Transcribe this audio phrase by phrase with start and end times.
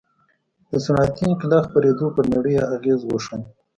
[0.71, 3.45] د صنعتي انقلاب خپرېدو پر نړۍ اغېز وښند.